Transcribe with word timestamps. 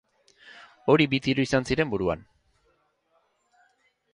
Hori 0.93 1.05
bi 1.11 1.19
tiro 1.27 1.45
izan 1.47 1.69
ziren 1.73 1.91
buruan. 1.93 2.25